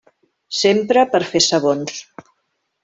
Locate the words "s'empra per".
0.59-1.21